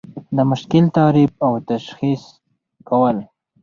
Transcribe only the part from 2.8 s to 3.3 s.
کول.